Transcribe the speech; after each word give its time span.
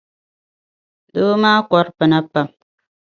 Doo 1.13 1.33
maa 1.41 1.59
kɔri 1.69 1.89
pina 1.97 2.19
pam. 2.31 2.47